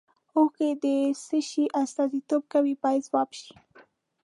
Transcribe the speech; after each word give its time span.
اوښکې 0.35 0.69
د 0.83 0.85
څه 1.25 1.37
شي 1.49 1.63
استازیتوب 1.81 2.43
کوي 2.53 2.73
باید 2.83 3.01
ځواب 3.07 3.29
شي. 3.39 3.53